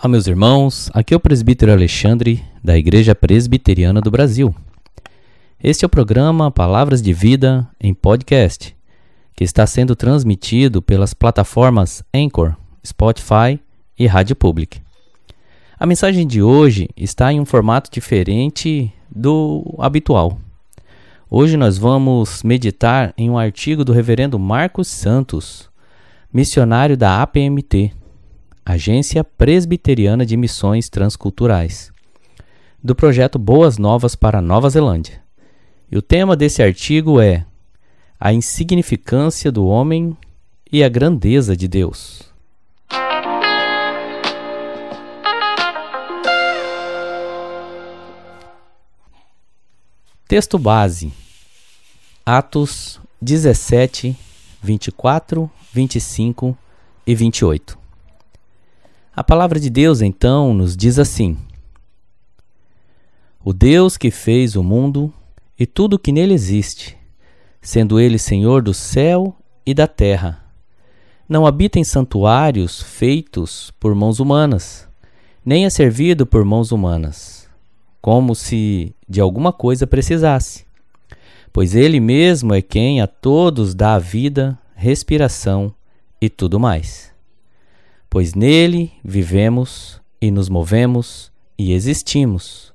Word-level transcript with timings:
Olá, 0.00 0.06
meus 0.06 0.28
irmãos. 0.28 0.88
Aqui 0.94 1.12
é 1.12 1.16
o 1.16 1.20
presbítero 1.20 1.72
Alexandre, 1.72 2.40
da 2.62 2.78
Igreja 2.78 3.16
Presbiteriana 3.16 4.00
do 4.00 4.12
Brasil. 4.12 4.54
Este 5.60 5.84
é 5.84 5.86
o 5.86 5.88
programa 5.88 6.52
Palavras 6.52 7.02
de 7.02 7.12
Vida 7.12 7.68
em 7.80 7.92
podcast, 7.92 8.76
que 9.34 9.42
está 9.42 9.66
sendo 9.66 9.96
transmitido 9.96 10.80
pelas 10.80 11.14
plataformas 11.14 12.04
Anchor, 12.14 12.54
Spotify 12.86 13.58
e 13.98 14.06
Rádio 14.06 14.36
Public. 14.36 14.80
A 15.76 15.84
mensagem 15.84 16.28
de 16.28 16.40
hoje 16.40 16.88
está 16.96 17.32
em 17.32 17.40
um 17.40 17.44
formato 17.44 17.90
diferente 17.90 18.92
do 19.10 19.74
habitual. 19.80 20.38
Hoje 21.28 21.56
nós 21.56 21.76
vamos 21.76 22.44
meditar 22.44 23.12
em 23.18 23.28
um 23.28 23.36
artigo 23.36 23.84
do 23.84 23.92
reverendo 23.92 24.38
Marcos 24.38 24.86
Santos, 24.86 25.68
missionário 26.32 26.96
da 26.96 27.20
APMT, 27.20 27.97
Agência 28.68 29.24
Presbiteriana 29.24 30.26
de 30.26 30.36
Missões 30.36 30.90
Transculturais, 30.90 31.90
do 32.84 32.94
projeto 32.94 33.38
Boas 33.38 33.78
Novas 33.78 34.14
para 34.14 34.42
Nova 34.42 34.68
Zelândia. 34.68 35.22
E 35.90 35.96
o 35.96 36.02
tema 36.02 36.36
desse 36.36 36.62
artigo 36.62 37.18
é 37.18 37.46
A 38.20 38.30
insignificância 38.30 39.50
do 39.50 39.66
homem 39.66 40.14
e 40.70 40.84
a 40.84 40.88
grandeza 40.90 41.56
de 41.56 41.66
Deus. 41.66 42.30
Texto 50.28 50.58
base: 50.58 51.10
Atos 52.26 53.00
17, 53.22 54.14
24, 54.62 55.50
25 55.72 56.54
e 57.06 57.14
28. 57.14 57.87
A 59.18 59.24
palavra 59.24 59.58
de 59.58 59.68
Deus 59.68 60.00
então 60.00 60.54
nos 60.54 60.76
diz 60.76 60.96
assim: 60.96 61.36
O 63.44 63.52
Deus 63.52 63.96
que 63.96 64.12
fez 64.12 64.54
o 64.54 64.62
mundo 64.62 65.12
e 65.58 65.66
tudo 65.66 65.94
o 65.94 65.98
que 65.98 66.12
nele 66.12 66.34
existe, 66.34 66.96
sendo 67.60 67.98
ele 67.98 68.16
Senhor 68.16 68.62
do 68.62 68.72
céu 68.72 69.34
e 69.66 69.74
da 69.74 69.88
terra, 69.88 70.44
não 71.28 71.44
habita 71.44 71.80
em 71.80 71.82
santuários 71.82 72.80
feitos 72.80 73.72
por 73.80 73.92
mãos 73.92 74.20
humanas, 74.20 74.88
nem 75.44 75.66
é 75.66 75.70
servido 75.70 76.24
por 76.24 76.44
mãos 76.44 76.70
humanas, 76.70 77.48
como 78.00 78.36
se 78.36 78.94
de 79.08 79.20
alguma 79.20 79.52
coisa 79.52 79.84
precisasse, 79.84 80.64
pois 81.52 81.74
ele 81.74 81.98
mesmo 81.98 82.54
é 82.54 82.62
quem 82.62 83.00
a 83.00 83.08
todos 83.08 83.74
dá 83.74 83.94
a 83.94 83.98
vida, 83.98 84.56
respiração 84.76 85.74
e 86.20 86.30
tudo 86.30 86.60
mais 86.60 87.17
pois 88.10 88.34
nele 88.34 88.92
vivemos 89.04 90.00
e 90.20 90.30
nos 90.30 90.48
movemos 90.48 91.30
e 91.58 91.72
existimos, 91.72 92.72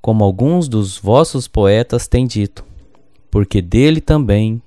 como 0.00 0.24
alguns 0.24 0.68
dos 0.68 0.98
vossos 0.98 1.48
poetas 1.48 2.06
têm 2.06 2.26
dito, 2.26 2.64
porque 3.30 3.62
dele 3.62 4.00
também 4.00 4.62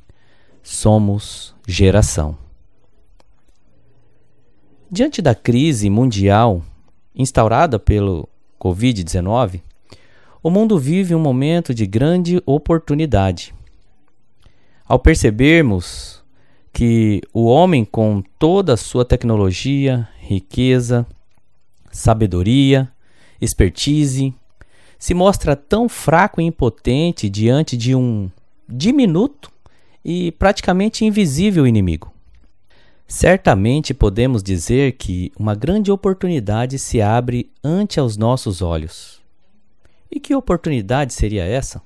somos 0.63 1.55
geração. 1.67 2.37
Diante 4.91 5.21
da 5.21 5.35
crise 5.35 5.89
mundial 5.89 6.63
instaurada 7.15 7.77
pelo 7.77 8.27
Covid-19, 8.59 9.61
o 10.41 10.49
mundo 10.49 10.79
vive 10.79 11.13
um 11.13 11.19
momento 11.19 11.73
de 11.73 11.85
grande 11.85 12.41
oportunidade. 12.45 13.53
Ao 14.85 14.97
percebermos 14.97 16.18
que 16.79 17.21
o 17.33 17.43
homem, 17.43 17.83
com 17.83 18.23
toda 18.39 18.75
a 18.75 18.77
sua 18.77 19.03
tecnologia, 19.03 20.07
riqueza, 20.21 21.05
sabedoria, 21.91 22.89
expertise, 23.41 24.33
se 24.97 25.13
mostra 25.13 25.57
tão 25.57 25.89
fraco 25.89 26.39
e 26.39 26.45
impotente 26.45 27.29
diante 27.29 27.75
de 27.75 27.93
um 27.93 28.31
diminuto 28.65 29.51
e 30.05 30.31
praticamente 30.31 31.03
invisível 31.03 31.67
inimigo. 31.67 32.13
Certamente 33.05 33.93
podemos 33.93 34.41
dizer 34.41 34.93
que 34.93 35.33
uma 35.37 35.55
grande 35.55 35.91
oportunidade 35.91 36.79
se 36.79 37.01
abre 37.01 37.51
ante 37.61 37.99
aos 37.99 38.15
nossos 38.15 38.61
olhos. 38.61 39.19
E 40.09 40.17
que 40.17 40.33
oportunidade 40.33 41.13
seria 41.13 41.43
essa? 41.43 41.81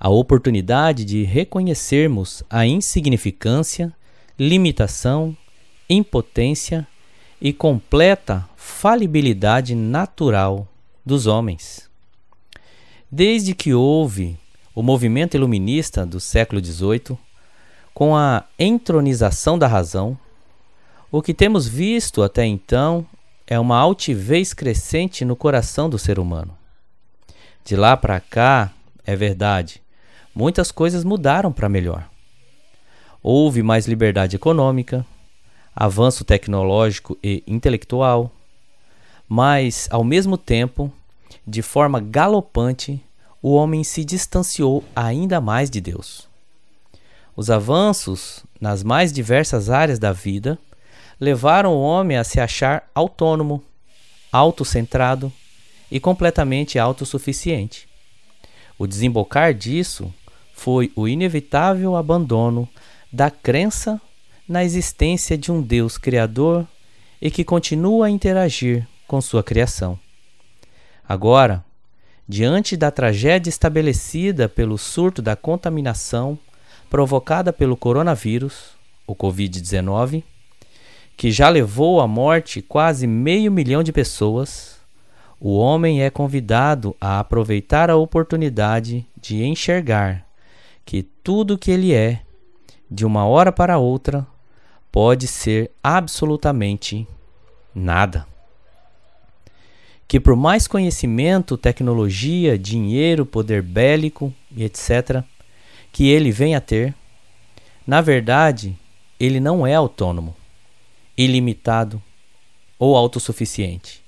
A 0.00 0.08
oportunidade 0.08 1.04
de 1.04 1.24
reconhecermos 1.24 2.42
a 2.48 2.66
insignificância, 2.66 3.94
limitação, 4.38 5.36
impotência 5.90 6.88
e 7.38 7.52
completa 7.52 8.48
falibilidade 8.56 9.74
natural 9.74 10.66
dos 11.04 11.26
homens. 11.26 11.90
Desde 13.12 13.54
que 13.54 13.74
houve 13.74 14.38
o 14.74 14.82
movimento 14.82 15.34
iluminista 15.36 16.06
do 16.06 16.18
século 16.18 16.64
XVIII, 16.64 17.18
com 17.92 18.16
a 18.16 18.44
entronização 18.58 19.58
da 19.58 19.66
razão, 19.66 20.18
o 21.12 21.20
que 21.20 21.34
temos 21.34 21.68
visto 21.68 22.22
até 22.22 22.46
então 22.46 23.06
é 23.46 23.58
uma 23.58 23.76
altivez 23.76 24.54
crescente 24.54 25.24
no 25.24 25.36
coração 25.36 25.90
do 25.90 25.98
ser 25.98 26.18
humano. 26.18 26.56
De 27.64 27.76
lá 27.76 27.96
para 27.96 28.20
cá, 28.20 28.72
é 29.04 29.16
verdade, 29.16 29.79
muitas 30.34 30.70
coisas 30.70 31.04
mudaram 31.04 31.52
para 31.52 31.68
melhor. 31.68 32.08
Houve 33.22 33.62
mais 33.62 33.86
liberdade 33.86 34.36
econômica, 34.36 35.04
avanço 35.74 36.24
tecnológico 36.24 37.18
e 37.22 37.42
intelectual, 37.46 38.30
mas, 39.28 39.88
ao 39.90 40.02
mesmo 40.02 40.36
tempo, 40.36 40.92
de 41.46 41.62
forma 41.62 42.00
galopante, 42.00 43.02
o 43.42 43.54
homem 43.54 43.84
se 43.84 44.04
distanciou 44.04 44.84
ainda 44.94 45.40
mais 45.40 45.70
de 45.70 45.80
Deus. 45.80 46.28
Os 47.36 47.50
avanços 47.50 48.44
nas 48.60 48.82
mais 48.82 49.12
diversas 49.12 49.70
áreas 49.70 49.98
da 49.98 50.12
vida 50.12 50.58
levaram 51.18 51.72
o 51.74 51.80
homem 51.80 52.16
a 52.16 52.24
se 52.24 52.40
achar 52.40 52.90
autônomo, 52.94 53.62
autocentrado 54.32 55.32
e 55.90 55.98
completamente 55.98 56.78
autossuficiente. 56.78 57.88
O 58.78 58.86
desembocar 58.86 59.52
disso 59.52 60.12
foi 60.60 60.92
o 60.94 61.08
inevitável 61.08 61.96
abandono 61.96 62.68
da 63.10 63.30
crença 63.30 63.98
na 64.46 64.62
existência 64.62 65.38
de 65.38 65.50
um 65.50 65.62
Deus 65.62 65.96
criador 65.96 66.68
e 67.18 67.30
que 67.30 67.44
continua 67.44 68.06
a 68.06 68.10
interagir 68.10 68.86
com 69.08 69.22
sua 69.22 69.42
criação. 69.42 69.98
Agora, 71.08 71.64
diante 72.28 72.76
da 72.76 72.90
tragédia 72.90 73.48
estabelecida 73.48 74.50
pelo 74.50 74.76
surto 74.76 75.22
da 75.22 75.34
contaminação 75.34 76.38
provocada 76.90 77.54
pelo 77.54 77.74
coronavírus, 77.74 78.72
o 79.06 79.16
Covid-19, 79.16 80.22
que 81.16 81.30
já 81.30 81.48
levou 81.48 82.02
à 82.02 82.06
morte 82.06 82.60
quase 82.60 83.06
meio 83.06 83.50
milhão 83.50 83.82
de 83.82 83.92
pessoas, 83.92 84.78
o 85.40 85.56
homem 85.56 86.02
é 86.02 86.10
convidado 86.10 86.94
a 87.00 87.18
aproveitar 87.18 87.88
a 87.88 87.96
oportunidade 87.96 89.06
de 89.18 89.42
enxergar 89.42 90.28
que 90.84 91.02
tudo 91.02 91.58
que 91.58 91.70
ele 91.70 91.92
é, 91.92 92.22
de 92.90 93.04
uma 93.04 93.24
hora 93.24 93.52
para 93.52 93.78
outra, 93.78 94.26
pode 94.90 95.26
ser 95.26 95.70
absolutamente 95.82 97.06
nada. 97.74 98.26
Que 100.08 100.18
por 100.18 100.34
mais 100.34 100.66
conhecimento, 100.66 101.56
tecnologia, 101.56 102.58
dinheiro, 102.58 103.24
poder 103.24 103.62
bélico 103.62 104.34
e 104.54 104.64
etc., 104.64 105.22
que 105.92 106.08
ele 106.08 106.32
venha 106.32 106.58
a 106.58 106.60
ter, 106.60 106.94
na 107.86 108.00
verdade, 108.00 108.76
ele 109.18 109.38
não 109.38 109.66
é 109.66 109.74
autônomo, 109.74 110.34
ilimitado 111.16 112.02
ou 112.78 112.96
autossuficiente. 112.96 114.02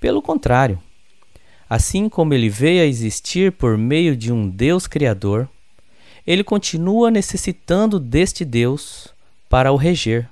Pelo 0.00 0.22
contrário, 0.22 0.80
assim 1.68 2.08
como 2.08 2.32
ele 2.34 2.48
veio 2.48 2.82
a 2.82 2.86
existir 2.86 3.52
por 3.52 3.76
meio 3.76 4.16
de 4.16 4.32
um 4.32 4.48
Deus 4.48 4.86
Criador, 4.86 5.48
ele 6.26 6.42
continua 6.42 7.10
necessitando 7.10 8.00
deste 8.00 8.44
Deus 8.44 9.08
para 9.48 9.70
o 9.70 9.76
reger, 9.76 10.28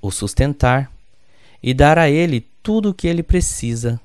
o 0.00 0.10
sustentar 0.10 0.90
e 1.62 1.72
dar 1.72 1.96
a 1.96 2.10
ele 2.10 2.46
tudo 2.62 2.90
o 2.90 2.94
que 2.94 3.06
ele 3.06 3.22
precisa 3.22 4.00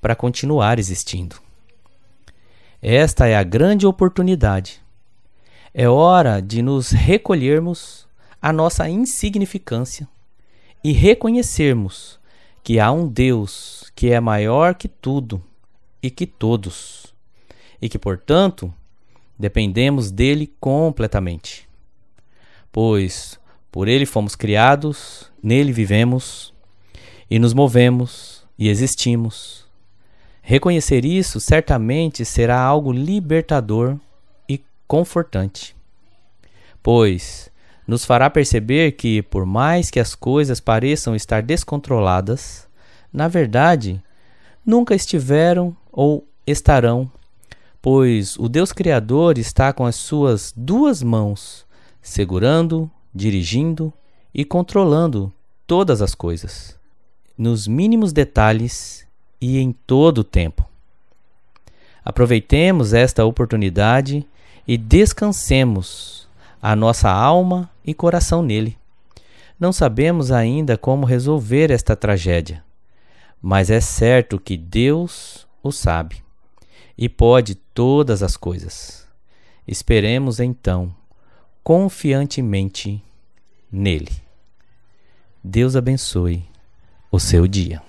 para 0.00 0.16
continuar 0.16 0.78
existindo. 0.78 1.36
Esta 2.80 3.26
é 3.26 3.36
a 3.36 3.42
grande 3.42 3.86
oportunidade. 3.86 4.80
É 5.74 5.88
hora 5.88 6.40
de 6.40 6.62
nos 6.62 6.90
recolhermos 6.90 8.06
à 8.40 8.52
nossa 8.52 8.88
insignificância 8.88 10.08
e 10.82 10.92
reconhecermos 10.92 12.18
que 12.62 12.80
há 12.80 12.90
um 12.90 13.06
Deus 13.06 13.90
que 13.94 14.10
é 14.10 14.20
maior 14.20 14.74
que 14.74 14.88
tudo 14.88 15.42
e 16.02 16.10
que 16.10 16.26
todos, 16.26 17.14
e 17.80 17.88
que, 17.88 17.98
portanto, 17.98 18.72
dependemos 19.42 20.12
dele 20.12 20.54
completamente. 20.60 21.68
Pois 22.70 23.40
por 23.72 23.88
ele 23.88 24.06
fomos 24.06 24.36
criados, 24.36 25.32
nele 25.42 25.72
vivemos 25.72 26.54
e 27.28 27.40
nos 27.40 27.52
movemos 27.52 28.46
e 28.56 28.68
existimos. 28.68 29.66
Reconhecer 30.42 31.04
isso 31.04 31.40
certamente 31.40 32.24
será 32.24 32.60
algo 32.60 32.92
libertador 32.92 33.98
e 34.48 34.62
confortante, 34.86 35.74
pois 36.80 37.50
nos 37.84 38.04
fará 38.04 38.30
perceber 38.30 38.92
que, 38.92 39.22
por 39.22 39.44
mais 39.44 39.90
que 39.90 39.98
as 39.98 40.14
coisas 40.14 40.60
pareçam 40.60 41.16
estar 41.16 41.42
descontroladas, 41.42 42.68
na 43.12 43.26
verdade, 43.26 44.00
nunca 44.64 44.94
estiveram 44.94 45.76
ou 45.90 46.24
estarão, 46.46 47.10
pois 47.82 48.36
o 48.38 48.48
Deus 48.48 48.72
Criador 48.72 49.36
está 49.36 49.72
com 49.72 49.84
as 49.84 49.96
suas 49.96 50.54
duas 50.56 51.02
mãos, 51.02 51.66
segurando, 52.00 52.88
dirigindo 53.12 53.92
e 54.32 54.44
controlando 54.44 55.32
todas 55.66 56.00
as 56.00 56.14
coisas, 56.14 56.78
nos 57.36 57.66
mínimos 57.66 58.12
detalhes 58.12 59.04
e 59.40 59.58
em 59.58 59.72
todo 59.72 60.18
o 60.18 60.24
tempo. 60.24 60.64
Aproveitemos 62.04 62.94
esta 62.94 63.24
oportunidade 63.24 64.24
e 64.66 64.78
descansemos 64.78 66.28
a 66.60 66.76
nossa 66.76 67.10
alma 67.10 67.68
e 67.84 67.92
coração 67.92 68.42
nele. 68.42 68.78
Não 69.58 69.72
sabemos 69.72 70.30
ainda 70.30 70.78
como 70.78 71.04
resolver 71.04 71.70
esta 71.72 71.96
tragédia, 71.96 72.62
mas 73.40 73.70
é 73.70 73.80
certo 73.80 74.38
que 74.38 74.56
Deus 74.56 75.48
o 75.62 75.72
sabe 75.72 76.22
e 76.96 77.08
pode 77.08 77.54
todas 77.54 78.22
as 78.22 78.36
coisas. 78.36 79.06
Esperemos 79.66 80.40
então 80.40 80.94
confiantemente 81.62 83.02
nele. 83.70 84.10
Deus 85.42 85.76
abençoe 85.76 86.44
o 87.10 87.18
seu 87.18 87.46
dia. 87.46 87.82